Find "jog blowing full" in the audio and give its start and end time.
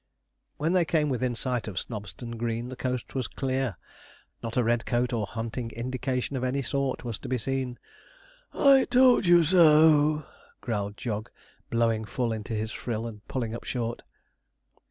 10.97-12.33